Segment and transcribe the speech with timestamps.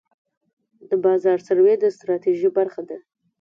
[0.89, 2.97] د بازار سروې د ستراتیژۍ برخه ده.